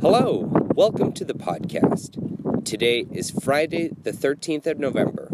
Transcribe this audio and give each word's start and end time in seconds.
Hello, 0.00 0.48
welcome 0.76 1.10
to 1.14 1.24
the 1.24 1.34
podcast. 1.34 2.64
Today 2.64 3.04
is 3.10 3.32
Friday, 3.32 3.88
the 3.88 4.12
13th 4.12 4.68
of 4.68 4.78
November. 4.78 5.26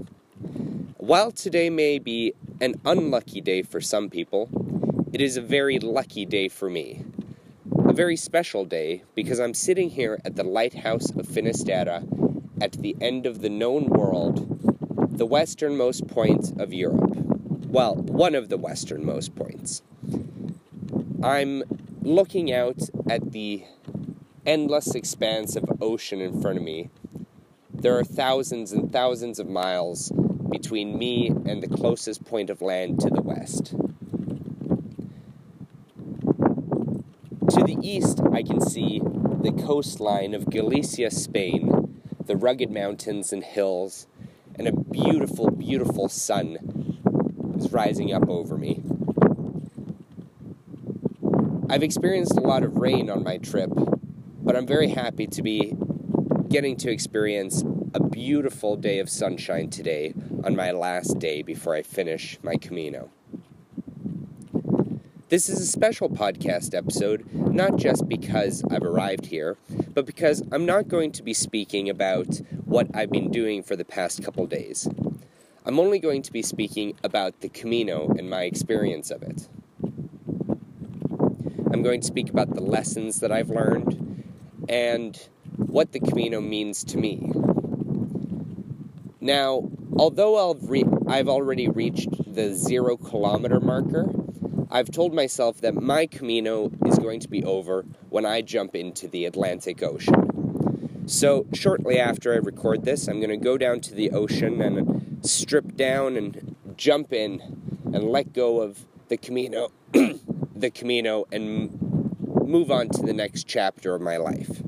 While 0.97 1.33
today 1.33 1.69
may 1.69 1.99
be 1.99 2.33
an 2.63 2.77
unlucky 2.87 3.43
day 3.43 3.61
for 3.61 3.83
some 3.83 4.09
people, 4.09 4.49
it 5.13 5.21
is 5.21 5.37
a 5.37 5.43
very 5.43 5.79
lucky 5.79 6.25
day 6.25 6.49
for 6.49 6.71
me. 6.71 7.05
A 7.87 7.93
very 7.93 8.17
special 8.17 8.65
day 8.65 9.03
because 9.15 9.39
I'm 9.39 9.53
sitting 9.53 9.91
here 9.91 10.19
at 10.25 10.37
the 10.37 10.45
lighthouse 10.45 11.11
of 11.11 11.29
Finisterre 11.29 12.03
at 12.59 12.73
the 12.73 12.97
end 13.03 13.27
of 13.27 13.43
the 13.43 13.51
known 13.51 13.85
world, 13.85 14.49
the 15.19 15.27
westernmost 15.27 16.09
point 16.09 16.59
of 16.59 16.73
Europe. 16.73 17.15
Well, 17.67 17.97
one 17.97 18.35
of 18.35 18.49
the 18.49 18.57
westernmost 18.57 19.37
points. 19.37 19.83
I'm 21.23 21.65
looking 22.01 22.51
out 22.51 22.89
at 23.11 23.33
the 23.33 23.65
endless 24.47 24.95
expanse 24.95 25.57
of 25.57 25.65
ocean 25.81 26.21
in 26.21 26.41
front 26.41 26.59
of 26.59 26.65
me. 26.65 26.91
There 27.73 27.99
are 27.99 28.05
thousands 28.05 28.73
and 28.73 28.93
thousands 28.93 29.39
of 29.39 29.49
miles 29.49 30.13
between 30.51 30.99
me 30.99 31.29
and 31.29 31.63
the 31.63 31.69
closest 31.69 32.25
point 32.25 32.51
of 32.51 32.63
land 32.63 33.01
to 33.01 33.11
the 33.11 33.23
west. 33.23 33.75
To 37.51 37.63
the 37.63 37.77
east, 37.83 38.21
I 38.33 38.43
can 38.43 38.61
see 38.61 39.01
the 39.01 39.53
coastline 39.53 40.35
of 40.35 40.51
Galicia, 40.51 41.11
Spain, 41.11 42.01
the 42.25 42.37
rugged 42.37 42.71
mountains 42.71 43.33
and 43.33 43.45
hills, 43.45 44.07
and 44.57 44.67
a 44.69 44.73
beautiful, 44.73 45.51
beautiful 45.51 46.09
sun 46.09 46.57
is 47.57 47.73
rising 47.73 48.13
up 48.13 48.29
over 48.29 48.57
me. 48.57 48.83
I've 51.69 51.83
experienced 51.83 52.37
a 52.37 52.41
lot 52.41 52.63
of 52.63 52.77
rain 52.77 53.11
on 53.11 53.25
my 53.25 53.39
trip, 53.39 53.71
but 54.45 54.57
I'm 54.57 54.67
very 54.67 54.89
happy 54.89 55.27
to 55.27 55.43
be 55.43 55.75
getting 56.49 56.77
to 56.77 56.91
experience 56.91 57.65
a 57.95 58.01
beautiful 58.01 58.77
day 58.77 58.99
of 58.99 59.09
sunshine 59.09 59.71
today 59.71 60.13
on 60.45 60.55
my 60.55 60.71
last 60.71 61.19
day 61.19 61.41
before 61.41 61.75
I 61.75 61.83
finish 61.83 62.39
my 62.43 62.57
Camino. 62.57 63.11
This 65.31 65.49
is 65.49 65.61
a 65.61 65.67
special 65.67 66.11
podcast 66.11 66.75
episode, 66.75 67.27
not 67.33 67.77
just 67.77 68.07
because 68.07 68.63
I've 68.71 68.83
arrived 68.83 69.27
here, 69.27 69.57
but 69.95 70.05
because 70.05 70.43
I'm 70.53 70.67
not 70.67 70.89
going 70.89 71.13
to 71.13 71.23
be 71.23 71.33
speaking 71.33 71.89
about 71.89 72.43
what 72.67 72.89
I've 72.95 73.11
been 73.11 73.31
doing 73.31 73.63
for 73.63 73.77
the 73.77 73.85
past 73.85 74.23
couple 74.23 74.47
days. 74.47 74.87
I'm 75.65 75.81
only 75.81 75.99
going 75.99 76.21
to 76.21 76.33
be 76.33 76.43
speaking 76.43 76.95
about 77.03 77.41
the 77.41 77.49
Camino 77.49 78.15
and 78.19 78.29
my 78.29 78.43
experience 78.43 79.11
of 79.11 79.23
it. 79.23 79.49
I'm 81.73 81.83
going 81.83 82.03
to 82.03 82.07
speak 82.07 82.29
about 82.29 82.55
the 82.55 82.61
lessons 82.61 83.21
that 83.21 83.33
I've 83.33 83.49
learned, 83.49 84.24
and 84.69 85.29
what 85.57 85.93
the 85.93 86.01
Camino 86.01 86.41
means 86.41 86.85
to 86.85 86.99
me. 86.99 87.31
Now, 89.21 89.71
although 89.99 90.51
I've, 90.51 90.69
re- 90.69 90.85
I've 91.09 91.29
already 91.29 91.69
reached 91.69 92.35
the 92.35 92.55
zero 92.55 92.97
kilometer 92.97 93.61
marker, 93.61 94.07
I've 94.71 94.91
told 94.91 95.15
myself 95.15 95.61
that 95.61 95.75
my 95.75 96.07
Camino 96.07 96.71
is 96.85 96.99
going 96.99 97.21
to 97.21 97.29
be 97.29 97.45
over 97.45 97.85
when 98.11 98.27
I 98.27 98.43
jump 98.43 98.75
into 98.75 99.09
the 99.09 99.25
Atlantic 99.25 99.83
Ocean. 99.83 101.05
So, 101.07 101.47
shortly 101.53 101.99
after 101.99 102.33
I 102.33 102.37
record 102.37 102.85
this, 102.85 103.09
I'm 103.09 103.19
going 103.21 103.31
to 103.31 103.37
go 103.37 103.59
down 103.59 103.81
to 103.83 103.95
the 103.95 104.11
ocean 104.11 104.63
and 104.63 105.19
strip 105.25 105.77
down 105.77 106.17
and 106.17 106.57
jump 106.77 107.13
in 107.13 107.41
and 107.85 108.05
let 108.05 108.33
go 108.33 108.63
of 108.63 108.87
the 109.09 109.19
Camino, 109.19 109.71
the 109.93 110.71
Camino, 110.71 111.27
and 111.31 111.84
move 112.55 112.71
on 112.71 112.89
to 112.89 113.03
the 113.03 113.13
next 113.13 113.49
chapter 113.49 113.97
of 113.97 114.01
my 114.01 114.17
life. 114.17 114.63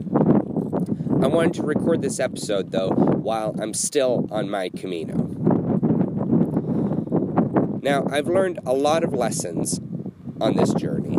I 1.22 1.28
wanted 1.28 1.54
to 1.54 1.62
record 1.62 2.02
this 2.02 2.18
episode, 2.18 2.72
though, 2.72 2.88
while 2.88 3.54
I'm 3.60 3.74
still 3.74 4.26
on 4.32 4.50
my 4.50 4.70
Camino. 4.70 5.14
Now, 7.82 8.04
I've 8.10 8.26
learned 8.26 8.58
a 8.66 8.72
lot 8.72 9.04
of 9.04 9.12
lessons 9.12 9.78
on 10.40 10.56
this 10.56 10.74
journey. 10.74 11.16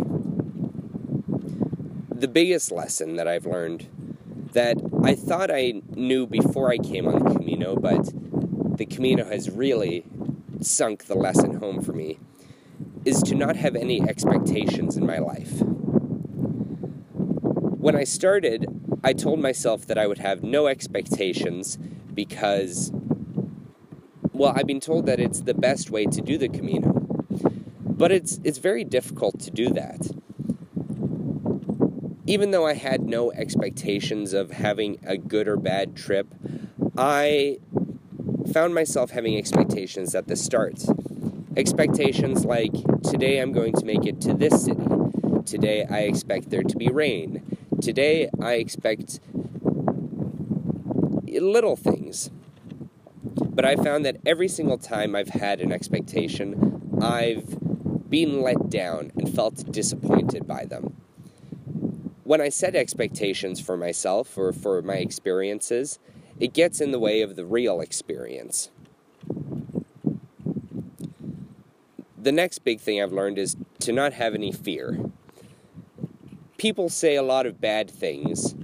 The 2.14 2.28
biggest 2.28 2.70
lesson 2.70 3.16
that 3.16 3.26
I've 3.26 3.46
learned 3.46 3.88
that 4.52 4.76
I 5.02 5.14
thought 5.14 5.50
I 5.50 5.80
knew 5.96 6.26
before 6.26 6.70
I 6.70 6.76
came 6.76 7.08
on 7.08 7.24
the 7.24 7.30
Camino, 7.30 7.76
but 7.76 8.10
the 8.76 8.84
Camino 8.84 9.24
has 9.24 9.48
really 9.48 10.04
sunk 10.60 11.06
the 11.06 11.16
lesson 11.16 11.60
home 11.60 11.80
for 11.80 11.94
me, 11.94 12.18
is 13.06 13.22
to 13.22 13.34
not 13.34 13.56
have 13.56 13.74
any 13.74 14.02
expectations 14.02 14.98
in 14.98 15.06
my 15.06 15.16
life. 15.16 15.62
When 17.88 17.96
I 17.96 18.04
started, 18.04 18.66
I 19.02 19.14
told 19.14 19.40
myself 19.40 19.86
that 19.86 19.96
I 19.96 20.06
would 20.06 20.18
have 20.18 20.42
no 20.42 20.66
expectations 20.66 21.78
because, 22.12 22.92
well, 24.34 24.52
I've 24.54 24.66
been 24.66 24.78
told 24.78 25.06
that 25.06 25.18
it's 25.18 25.40
the 25.40 25.54
best 25.54 25.88
way 25.88 26.04
to 26.04 26.20
do 26.20 26.36
the 26.36 26.50
Camino. 26.50 26.92
But 27.80 28.12
it's, 28.12 28.40
it's 28.44 28.58
very 28.58 28.84
difficult 28.84 29.40
to 29.40 29.50
do 29.50 29.70
that. 29.70 30.06
Even 32.26 32.50
though 32.50 32.66
I 32.66 32.74
had 32.74 33.04
no 33.04 33.32
expectations 33.32 34.34
of 34.34 34.50
having 34.50 34.98
a 35.06 35.16
good 35.16 35.48
or 35.48 35.56
bad 35.56 35.96
trip, 35.96 36.34
I 36.94 37.56
found 38.52 38.74
myself 38.74 39.12
having 39.12 39.38
expectations 39.38 40.14
at 40.14 40.28
the 40.28 40.36
start. 40.36 40.84
Expectations 41.56 42.44
like, 42.44 42.74
today 43.02 43.38
I'm 43.38 43.52
going 43.52 43.72
to 43.76 43.86
make 43.86 44.04
it 44.04 44.20
to 44.20 44.34
this 44.34 44.66
city. 44.66 44.84
Today 45.46 45.86
I 45.88 46.00
expect 46.00 46.50
there 46.50 46.62
to 46.62 46.76
be 46.76 46.88
rain. 46.88 47.54
Today, 47.80 48.28
I 48.42 48.54
expect 48.54 49.20
little 51.26 51.76
things. 51.76 52.30
But 53.40 53.64
I 53.64 53.76
found 53.76 54.04
that 54.04 54.16
every 54.26 54.48
single 54.48 54.78
time 54.78 55.14
I've 55.14 55.28
had 55.28 55.60
an 55.60 55.72
expectation, 55.72 56.98
I've 57.00 57.56
been 58.10 58.42
let 58.42 58.68
down 58.68 59.12
and 59.16 59.32
felt 59.32 59.70
disappointed 59.70 60.46
by 60.46 60.64
them. 60.64 60.96
When 62.24 62.40
I 62.40 62.48
set 62.48 62.74
expectations 62.74 63.60
for 63.60 63.76
myself 63.76 64.36
or 64.36 64.52
for 64.52 64.82
my 64.82 64.96
experiences, 64.96 65.98
it 66.40 66.52
gets 66.52 66.80
in 66.80 66.90
the 66.90 66.98
way 66.98 67.22
of 67.22 67.36
the 67.36 67.46
real 67.46 67.80
experience. 67.80 68.70
The 72.20 72.32
next 72.32 72.58
big 72.64 72.80
thing 72.80 73.00
I've 73.00 73.12
learned 73.12 73.38
is 73.38 73.56
to 73.80 73.92
not 73.92 74.14
have 74.14 74.34
any 74.34 74.52
fear 74.52 74.98
people 76.58 76.88
say 76.88 77.14
a 77.14 77.22
lot 77.22 77.46
of 77.46 77.60
bad 77.60 77.88
things 77.88 78.54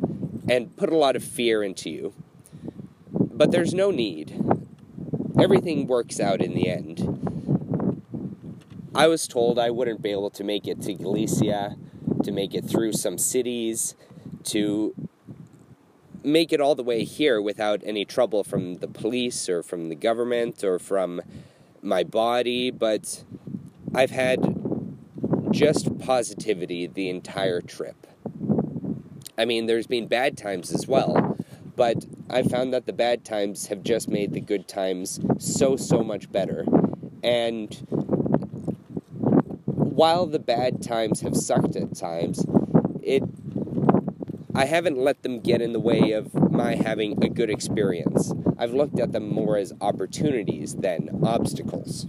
and 0.48 0.76
put 0.76 0.90
a 0.90 0.96
lot 0.96 1.16
of 1.16 1.24
fear 1.24 1.62
into 1.62 1.88
you. 1.88 2.12
But 3.10 3.52
there's 3.52 3.72
no 3.72 3.90
need. 3.90 4.38
Everything 5.40 5.86
works 5.86 6.20
out 6.20 6.40
in 6.40 6.54
the 6.54 6.68
end. 6.68 7.20
I 8.94 9.06
was 9.06 9.26
told 9.26 9.58
I 9.58 9.70
wouldn't 9.70 10.02
be 10.02 10.10
able 10.10 10.30
to 10.30 10.44
make 10.44 10.68
it 10.68 10.82
to 10.82 10.94
Galicia, 10.94 11.76
to 12.22 12.32
make 12.32 12.54
it 12.54 12.64
through 12.64 12.92
some 12.92 13.16
cities, 13.16 13.94
to 14.44 14.94
make 16.22 16.52
it 16.52 16.60
all 16.60 16.74
the 16.74 16.82
way 16.82 17.04
here 17.04 17.40
without 17.40 17.80
any 17.84 18.04
trouble 18.04 18.42
from 18.44 18.76
the 18.76 18.88
police 18.88 19.48
or 19.48 19.62
from 19.62 19.88
the 19.88 19.94
government 19.94 20.64
or 20.64 20.78
from 20.78 21.20
my 21.82 22.02
body, 22.02 22.70
but 22.70 23.24
I've 23.94 24.10
had 24.10 24.40
just 25.54 26.00
positivity 26.00 26.88
the 26.88 27.08
entire 27.08 27.60
trip. 27.60 28.08
I 29.38 29.44
mean, 29.44 29.66
there's 29.66 29.86
been 29.86 30.08
bad 30.08 30.36
times 30.36 30.72
as 30.72 30.88
well, 30.88 31.38
but 31.76 32.04
I 32.28 32.42
found 32.42 32.74
that 32.74 32.86
the 32.86 32.92
bad 32.92 33.24
times 33.24 33.68
have 33.68 33.84
just 33.84 34.08
made 34.08 34.32
the 34.32 34.40
good 34.40 34.66
times 34.66 35.20
so, 35.38 35.76
so 35.76 36.02
much 36.02 36.30
better. 36.30 36.66
And 37.22 37.72
while 39.74 40.26
the 40.26 40.40
bad 40.40 40.82
times 40.82 41.20
have 41.20 41.36
sucked 41.36 41.76
at 41.76 41.94
times, 41.94 42.44
it 43.00 43.22
I 44.56 44.66
haven't 44.66 44.98
let 44.98 45.22
them 45.22 45.40
get 45.40 45.60
in 45.60 45.72
the 45.72 45.80
way 45.80 46.12
of 46.12 46.32
my 46.52 46.76
having 46.76 47.24
a 47.24 47.28
good 47.28 47.50
experience. 47.50 48.32
I've 48.56 48.72
looked 48.72 49.00
at 49.00 49.10
them 49.10 49.28
more 49.28 49.56
as 49.56 49.72
opportunities 49.80 50.76
than 50.76 51.10
obstacles 51.24 52.06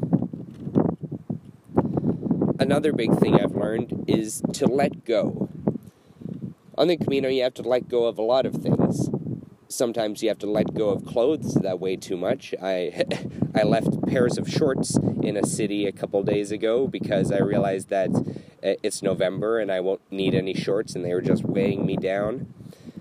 another 2.60 2.94
big 2.94 3.18
thing 3.20 3.36
I've 3.36 3.56
learned 3.56 4.06
is 4.08 4.42
to 4.54 4.68
let 4.68 5.06
go. 5.06 5.50
On 6.78 6.88
the 6.88 6.98
Camino, 6.98 7.30
you 7.30 7.44
have 7.44 7.54
to 7.56 7.62
let 7.62 7.88
go 7.88 8.06
of 8.06 8.18
a 8.18 8.22
lot 8.22 8.46
of 8.46 8.56
things. 8.56 9.10
Sometimes 9.68 10.22
you 10.22 10.30
have 10.30 10.40
to 10.40 10.50
let 10.50 10.74
go 10.74 10.90
of 10.90 11.06
clothes 11.06 11.56
that 11.56 11.80
weigh 11.80 11.96
too 11.96 12.18
much. 12.18 12.54
I 12.62 13.06
I 13.56 13.64
left 13.64 14.06
pairs 14.08 14.38
of 14.38 14.50
shorts 14.50 14.98
in 15.24 15.38
a 15.38 15.46
city 15.46 15.86
a 15.86 15.92
couple 15.92 16.22
days 16.24 16.52
ago 16.52 16.88
because 16.88 17.32
I 17.32 17.40
realized 17.40 17.90
that 17.90 18.10
uh, 18.64 18.74
it's 18.84 19.02
November 19.02 19.60
and 19.60 19.72
I 19.72 19.80
won't 19.80 20.02
need 20.12 20.36
any 20.36 20.54
shorts 20.54 20.96
and 20.96 21.04
they 21.04 21.14
were 21.14 21.22
just 21.22 21.44
weighing 21.44 21.86
me 21.86 21.96
down. 21.96 22.54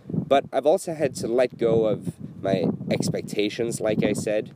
But 0.08 0.46
I've 0.52 0.66
also 0.66 0.94
had 0.94 1.14
to 1.16 1.28
let 1.28 1.58
go 1.58 1.86
of 1.86 2.14
my 2.42 2.64
expectations, 2.90 3.80
like 3.80 4.02
I 4.02 4.12
said. 4.12 4.54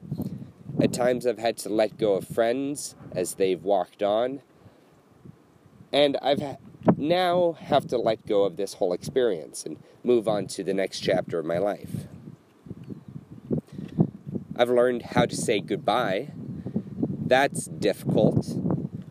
At 0.80 0.92
times, 0.92 1.26
I've 1.26 1.38
had 1.38 1.56
to 1.58 1.68
let 1.68 1.98
go 1.98 2.14
of 2.14 2.28
friends 2.28 2.94
as 3.12 3.34
they've 3.34 3.62
walked 3.62 4.02
on 4.02 4.40
and 5.92 6.16
I've 6.22 6.42
now 6.96 7.52
have 7.60 7.86
to 7.88 7.98
let 7.98 8.26
go 8.26 8.44
of 8.44 8.56
this 8.56 8.74
whole 8.74 8.92
experience 8.92 9.64
and 9.64 9.82
move 10.04 10.28
on 10.28 10.46
to 10.48 10.64
the 10.64 10.74
next 10.74 11.00
chapter 11.00 11.38
of 11.38 11.46
my 11.46 11.58
life. 11.58 12.06
I've 14.56 14.70
learned 14.70 15.02
how 15.02 15.26
to 15.26 15.36
say 15.36 15.60
goodbye. 15.60 16.32
That's 17.26 17.66
difficult, 17.66 18.46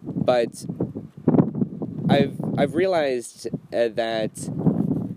but 0.04 0.66
I've 2.10 2.38
I've 2.58 2.76
realized 2.76 3.48
uh, 3.74 3.90
that 3.90 4.50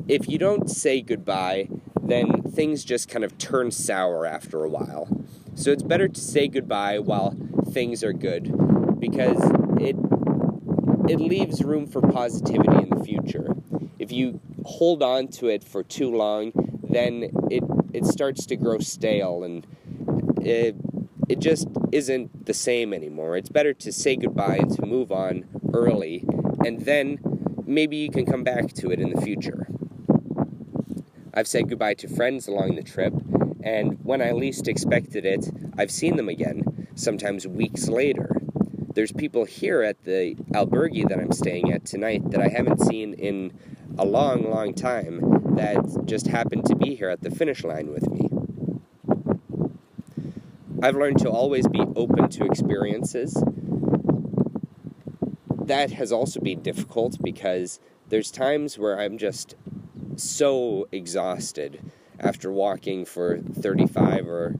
if 0.06 0.28
you 0.28 0.38
don't 0.38 0.70
say 0.70 1.00
goodbye, 1.00 1.68
then 2.00 2.42
things 2.42 2.84
just 2.84 3.08
kind 3.08 3.24
of 3.24 3.38
turn 3.38 3.70
sour 3.70 4.26
after 4.26 4.64
a 4.64 4.68
while. 4.68 5.08
So 5.54 5.70
it's 5.70 5.82
better 5.82 6.08
to 6.08 6.20
say 6.20 6.48
goodbye 6.48 6.98
while 6.98 7.36
things 7.70 8.04
are 8.04 8.12
good 8.12 9.00
because 9.00 9.40
it 9.80 9.96
it 11.10 11.20
leaves 11.20 11.64
room 11.64 11.88
for 11.88 12.00
positivity 12.00 12.78
in 12.84 12.90
the 12.90 13.04
future. 13.04 13.48
If 13.98 14.12
you 14.12 14.40
hold 14.64 15.02
on 15.02 15.26
to 15.38 15.48
it 15.48 15.64
for 15.64 15.82
too 15.82 16.14
long, 16.14 16.52
then 16.88 17.30
it 17.50 17.64
it 17.92 18.06
starts 18.06 18.46
to 18.46 18.56
grow 18.56 18.78
stale 18.78 19.42
and 19.42 19.66
it 20.40 20.76
it 21.28 21.40
just 21.40 21.66
isn't 21.90 22.46
the 22.46 22.54
same 22.54 22.94
anymore. 22.94 23.36
It's 23.36 23.48
better 23.48 23.74
to 23.74 23.90
say 23.90 24.14
goodbye 24.14 24.58
and 24.58 24.70
to 24.76 24.86
move 24.86 25.10
on 25.10 25.46
early 25.74 26.24
and 26.64 26.80
then 26.84 27.18
maybe 27.66 27.96
you 27.96 28.10
can 28.10 28.24
come 28.24 28.44
back 28.44 28.72
to 28.74 28.92
it 28.92 29.00
in 29.00 29.10
the 29.10 29.20
future. 29.20 29.66
I've 31.34 31.48
said 31.48 31.68
goodbye 31.68 31.94
to 31.94 32.08
friends 32.08 32.46
along 32.46 32.76
the 32.76 32.82
trip, 32.82 33.14
and 33.62 33.98
when 34.04 34.20
I 34.20 34.32
least 34.32 34.68
expected 34.68 35.24
it, 35.24 35.48
I've 35.78 35.90
seen 35.90 36.16
them 36.16 36.28
again, 36.28 36.88
sometimes 36.96 37.46
weeks 37.46 37.88
later. 37.88 38.29
There's 38.94 39.12
people 39.12 39.44
here 39.44 39.82
at 39.82 40.04
the 40.04 40.34
albergue 40.52 41.08
that 41.08 41.18
I'm 41.18 41.32
staying 41.32 41.72
at 41.72 41.84
tonight 41.84 42.30
that 42.30 42.40
I 42.40 42.48
haven't 42.48 42.80
seen 42.80 43.14
in 43.14 43.52
a 43.98 44.04
long, 44.04 44.50
long 44.50 44.74
time 44.74 45.20
that 45.56 46.06
just 46.06 46.26
happened 46.26 46.64
to 46.66 46.76
be 46.76 46.94
here 46.94 47.08
at 47.08 47.22
the 47.22 47.30
finish 47.30 47.64
line 47.64 47.90
with 47.92 48.08
me. 48.10 48.28
I've 50.82 50.96
learned 50.96 51.18
to 51.18 51.30
always 51.30 51.68
be 51.68 51.80
open 51.94 52.28
to 52.30 52.44
experiences 52.46 53.42
that 55.70 55.92
has 55.92 56.10
also 56.10 56.40
been 56.40 56.62
difficult 56.62 57.16
because 57.22 57.78
there's 58.08 58.32
times 58.32 58.76
where 58.76 58.98
I'm 58.98 59.18
just 59.18 59.54
so 60.16 60.88
exhausted 60.90 61.80
after 62.18 62.50
walking 62.50 63.04
for 63.04 63.38
35 63.38 64.26
or 64.26 64.56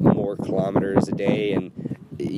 more 0.00 0.34
kilometers 0.34 1.08
a 1.08 1.12
day 1.12 1.52
and 1.52 1.72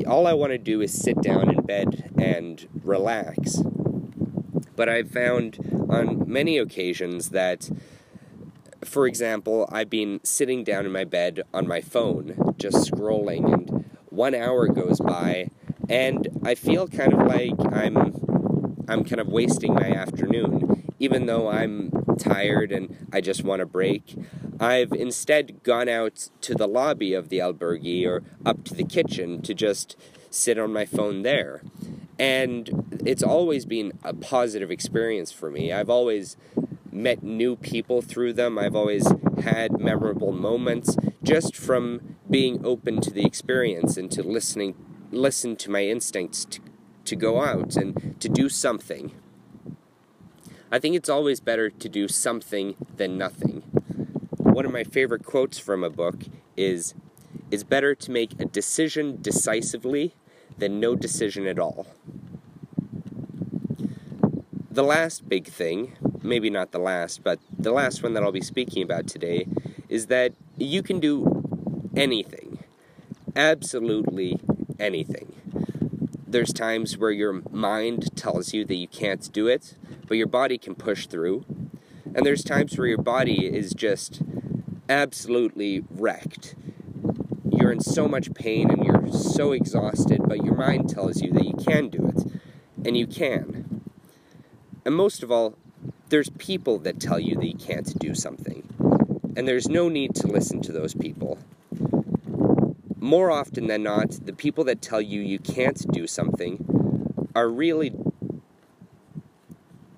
all 0.07 0.27
I 0.27 0.33
want 0.33 0.53
to 0.53 0.59
do 0.59 0.81
is 0.81 0.93
sit 0.93 1.21
down 1.23 1.51
in 1.51 1.63
bed 1.63 2.13
and 2.19 2.67
relax. 2.85 3.57
But 4.77 4.89
I've 4.89 5.11
found 5.11 5.87
on 5.91 6.31
many 6.31 6.59
occasions 6.59 7.31
that, 7.31 7.71
for 8.85 9.07
example, 9.07 9.69
I've 9.73 9.91
been 9.91 10.21
sitting 10.23 10.65
down 10.65 10.87
in 10.87 10.93
my 10.93 11.05
bed 11.05 11.43
on 11.53 11.67
my 11.67 11.81
phone, 11.81 12.55
just 12.59 12.91
scrolling, 12.91 13.53
and 13.53 13.85
one 14.11 14.35
hour 14.35 14.69
goes 14.69 15.01
by 15.01 15.49
and 15.89 16.29
I 16.45 16.55
feel 16.55 16.87
kind 16.89 17.13
of 17.13 17.27
like 17.27 17.55
I'm 17.73 17.97
I'm 18.89 19.05
kind 19.05 19.21
of 19.21 19.29
wasting 19.29 19.75
my 19.75 19.91
afternoon 19.91 20.93
even 20.99 21.27
though 21.27 21.49
I'm 21.49 21.93
tired 22.19 22.73
and 22.73 23.09
I 23.13 23.21
just 23.21 23.45
want 23.45 23.63
a 23.63 23.67
break. 23.67 24.17
I've 24.61 24.93
instead 24.93 25.63
gone 25.63 25.89
out 25.89 26.31
to 26.43 26.55
the 26.55 26.67
lobby 26.67 27.15
of 27.15 27.29
the 27.29 27.39
albergue 27.39 28.07
or 28.07 28.23
up 28.45 28.65
to 28.65 28.75
the 28.75 28.85
kitchen 28.85 29.41
to 29.43 29.55
just 29.55 29.97
sit 30.31 30.59
on 30.59 30.73
my 30.73 30.85
phone 30.85 31.23
there. 31.23 31.63
And 32.19 33.01
it's 33.07 33.23
always 33.23 33.65
been 33.65 33.93
a 34.03 34.13
positive 34.13 34.71
experience 34.71 35.31
for 35.31 35.51
me. 35.51 35.73
I've 35.73 35.91
always 35.91 36.37
met 36.91 37.23
new 37.23 37.55
people 37.55 38.03
through 38.03 38.33
them. 38.33 38.59
I've 38.59 38.75
always 38.75 39.13
had 39.43 39.79
memorable 39.79 40.33
moments 40.33 40.97
just 41.23 41.57
from 41.57 42.17
being 42.29 42.65
open 42.65 43.01
to 43.03 43.11
the 43.11 43.25
experience 43.25 43.97
and 43.97 44.11
to 44.11 44.23
listening 44.23 44.75
listen 45.11 45.57
to 45.57 45.71
my 45.71 45.85
instincts 45.85 46.45
to, 46.45 46.61
to 47.05 47.17
go 47.17 47.41
out 47.41 47.77
and 47.77 48.21
to 48.21 48.29
do 48.29 48.49
something. 48.49 49.13
I 50.71 50.79
think 50.79 50.97
it's 50.97 51.09
always 51.09 51.41
better 51.41 51.71
to 51.71 51.89
do 51.89 52.09
something 52.09 52.75
than 52.97 53.17
nothing. 53.17 53.63
One 54.59 54.67
of 54.67 54.73
my 54.73 54.83
favorite 54.83 55.25
quotes 55.25 55.61
from 55.61 55.85
a 55.85 55.89
book 55.89 56.25
is 56.57 56.93
It's 57.49 57.63
better 57.63 57.95
to 57.95 58.11
make 58.11 58.33
a 58.41 58.45
decision 58.45 59.23
decisively 59.23 60.17
than 60.59 60.81
no 60.81 60.97
decision 60.97 61.47
at 61.47 61.61
all. 61.61 61.87
The 64.69 64.83
last 64.83 65.29
big 65.29 65.47
thing, 65.47 65.93
maybe 66.23 66.51
not 66.51 66.73
the 66.73 66.81
last, 66.81 67.23
but 67.23 67.39
the 67.57 67.71
last 67.71 68.03
one 68.03 68.15
that 68.15 68.25
I'll 68.25 68.33
be 68.33 68.41
speaking 68.41 68.83
about 68.83 69.07
today, 69.07 69.47
is 69.89 70.07
that 70.07 70.33
you 70.57 70.83
can 70.83 70.99
do 70.99 71.71
anything. 71.97 72.59
Absolutely 73.37 74.41
anything. 74.81 75.37
There's 76.27 76.53
times 76.53 76.99
where 76.99 77.13
your 77.13 77.45
mind 77.53 78.17
tells 78.17 78.53
you 78.53 78.65
that 78.65 78.75
you 78.75 78.89
can't 78.89 79.33
do 79.33 79.47
it, 79.47 79.77
but 80.09 80.17
your 80.17 80.27
body 80.27 80.59
can 80.59 80.75
push 80.75 81.07
through. 81.07 81.45
And 82.13 82.27
there's 82.27 82.43
times 82.43 82.77
where 82.77 82.89
your 82.89 82.99
body 82.99 83.47
is 83.47 83.73
just 83.73 84.21
absolutely 84.89 85.85
wrecked. 85.91 86.55
You're 87.51 87.73
in 87.73 87.81
so 87.81 88.09
much 88.09 88.33
pain 88.35 88.71
and 88.71 88.85
you're 88.85 89.13
so 89.13 89.53
exhausted, 89.53 90.21
but 90.27 90.45
your 90.45 90.55
mind 90.55 90.89
tells 90.89 91.21
you 91.23 91.33
that 91.33 91.45
you 91.45 91.55
can 91.55 91.89
do 91.89 92.07
it. 92.07 92.87
And 92.87 92.97
you 92.97 93.07
can. 93.07 93.83
And 94.85 94.95
most 94.95 95.23
of 95.23 95.31
all, 95.31 95.57
there's 96.09 96.31
people 96.31 96.79
that 96.81 97.01
tell 97.01 97.19
you 97.19 97.35
that 97.37 97.47
you 97.47 97.57
can't 97.57 97.99
do 97.99 98.15
something. 98.15 98.63
And 99.37 99.47
there's 99.47 99.69
no 99.69 99.89
need 99.89 100.15
to 100.17 100.27
listen 100.27 100.61
to 100.63 100.73
those 100.73 100.95
people 100.95 101.39
more 103.09 103.31
often 103.31 103.69
than 103.69 103.83
not, 103.83 104.11
the 104.27 104.35
people 104.35 104.65
that 104.65 104.83
tell 104.83 105.01
you 105.01 105.21
you 105.21 105.39
can't 105.39 105.91
do 105.93 106.07
something 106.07 107.29
are 107.35 107.49
really 107.49 107.93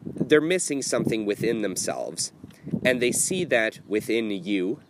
they're 0.05 0.41
missing 0.41 0.81
something 0.81 1.27
within 1.27 1.63
themselves 1.63 2.33
and 2.85 3.01
they 3.01 3.13
see 3.13 3.45
that 3.45 3.81
within 3.87 4.31
you 4.31 4.81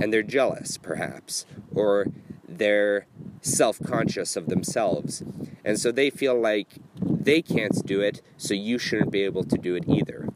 and 0.00 0.12
they're 0.12 0.22
jealous 0.22 0.78
perhaps 0.78 1.46
or 1.74 2.06
they're 2.48 3.06
self-conscious 3.42 4.36
of 4.36 4.46
themselves 4.46 5.22
and 5.64 5.78
so 5.78 5.90
they 5.90 6.10
feel 6.10 6.38
like 6.38 6.78
they 7.00 7.40
can't 7.40 7.84
do 7.86 8.00
it 8.00 8.20
so 8.36 8.54
you 8.54 8.78
shouldn't 8.78 9.10
be 9.10 9.22
able 9.22 9.44
to 9.44 9.56
do 9.56 9.74
it 9.74 9.84
either 9.88 10.28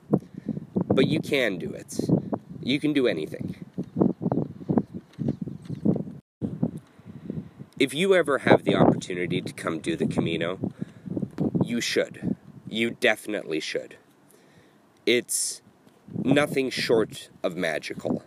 but 0.86 1.06
you 1.06 1.20
can 1.20 1.58
do 1.58 1.70
it 1.70 1.98
you 2.62 2.80
can 2.80 2.92
do 2.92 3.06
anything 3.06 3.54
if 7.78 7.92
you 7.92 8.14
ever 8.14 8.38
have 8.38 8.64
the 8.64 8.74
opportunity 8.74 9.40
to 9.40 9.52
come 9.52 9.78
do 9.78 9.96
the 9.96 10.06
Camino, 10.06 10.58
you 11.62 11.80
should. 11.80 12.36
You 12.68 12.92
definitely 12.92 13.60
should. 13.60 13.96
It's 15.04 15.60
nothing 16.12 16.70
short 16.70 17.30
of 17.42 17.56
magical. 17.56 18.22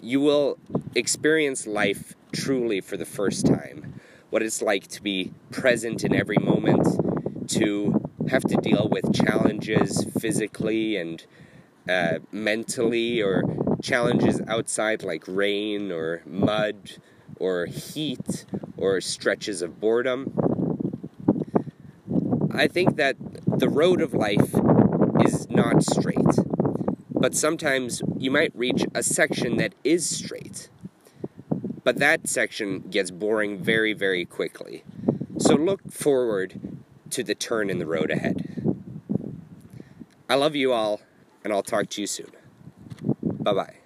You 0.00 0.20
will 0.20 0.58
experience 0.94 1.66
life 1.66 2.14
truly 2.32 2.80
for 2.80 2.96
the 2.96 3.04
first 3.04 3.46
time. 3.46 4.00
What 4.30 4.42
it's 4.42 4.62
like 4.62 4.88
to 4.88 5.02
be 5.02 5.32
present 5.50 6.04
in 6.04 6.14
every 6.14 6.38
moment, 6.38 6.86
to 7.50 8.10
have 8.28 8.42
to 8.44 8.56
deal 8.56 8.88
with 8.90 9.12
challenges 9.12 10.06
physically 10.18 10.96
and 10.96 11.24
uh, 11.88 12.18
mentally, 12.30 13.22
or 13.22 13.42
challenges 13.82 14.40
outside 14.48 15.02
like 15.02 15.24
rain 15.26 15.90
or 15.92 16.22
mud 16.24 16.92
or 17.38 17.66
heat 17.66 18.46
or 18.76 19.00
stretches 19.00 19.62
of 19.62 19.80
boredom. 19.80 20.32
I 22.54 22.68
think 22.68 22.96
that 22.96 23.16
the 23.46 23.68
road 23.68 24.00
of 24.00 24.14
life 24.14 24.54
is 25.24 25.48
not 25.50 25.82
straight, 25.82 26.16
but 27.22 27.36
sometimes 27.36 28.02
you 28.18 28.32
might 28.32 28.50
reach 28.52 28.84
a 28.96 29.02
section 29.02 29.56
that 29.56 29.72
is 29.84 30.04
straight, 30.04 30.68
but 31.84 31.98
that 31.98 32.26
section 32.26 32.80
gets 32.80 33.12
boring 33.12 33.62
very, 33.62 33.92
very 33.92 34.24
quickly. 34.24 34.82
So 35.38 35.54
look 35.54 35.92
forward 35.92 36.60
to 37.10 37.22
the 37.22 37.36
turn 37.36 37.70
in 37.70 37.78
the 37.78 37.86
road 37.86 38.10
ahead. 38.10 38.64
I 40.28 40.34
love 40.34 40.56
you 40.56 40.72
all, 40.72 41.00
and 41.44 41.52
I'll 41.52 41.62
talk 41.62 41.90
to 41.90 42.00
you 42.00 42.08
soon. 42.08 42.32
Bye 43.22 43.54
bye. 43.54 43.81